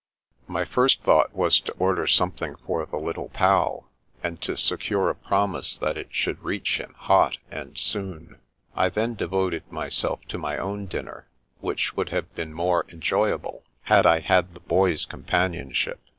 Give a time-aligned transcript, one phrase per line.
[0.47, 3.87] My first thought was to order something for the Little Pal,
[4.23, 8.39] and to secure a promise that it should reach him hot, and soon.
[8.75, 11.27] I then devoted myself to The Americans 301 my own dinner,
[11.59, 15.99] which would have been more en joyable had I had the Boy's companionship.